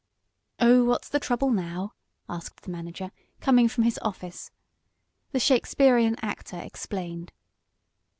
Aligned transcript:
"Oh, 0.59 0.83
what's 0.83 1.09
the 1.09 1.19
trouble 1.19 1.51
now?" 1.51 1.93
asked 2.27 2.63
the 2.63 2.71
manager, 2.71 3.11
coming 3.39 3.67
from 3.69 3.83
his 3.83 3.99
office. 4.01 4.49
The 5.31 5.39
Shakespearean 5.39 6.15
actor 6.23 6.57
explained. 6.57 7.31